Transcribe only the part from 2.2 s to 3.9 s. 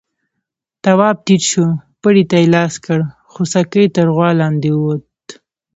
ته يې لاس کړ، خوسکی